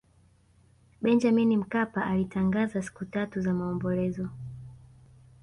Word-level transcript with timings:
benjamin 1.01 1.55
mkapa 1.57 2.05
alitangaza 2.05 2.81
siku 2.81 3.05
tatu 3.05 3.41
za 3.41 3.53
maombolezo 3.53 4.29